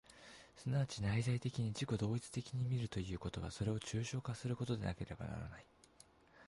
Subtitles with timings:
[0.55, 5.65] 即ち内在的に自己同一的に見るということは、それを抽象化することでなければならない。